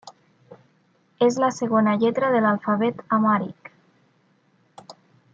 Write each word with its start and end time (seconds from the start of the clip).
És 1.25 1.35
la 1.43 1.49
segona 1.57 1.93
lletra 2.03 2.31
de 2.35 2.41
l'alfabet 2.45 3.03
amhàric. 3.19 3.71